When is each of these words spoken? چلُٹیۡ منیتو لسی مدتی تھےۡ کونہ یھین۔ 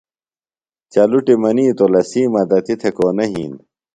چلُٹیۡ 0.91 1.39
منیتو 1.41 1.85
لسی 1.93 2.23
مدتی 2.33 2.73
تھےۡ 2.79 2.93
کونہ 2.97 3.25
یھین۔ 3.31 3.53